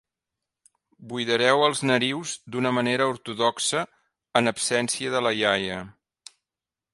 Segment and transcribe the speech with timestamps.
[1.09, 3.83] Buidareu els narius d'una manera ortodoxa
[4.41, 5.79] en absència de la iaia.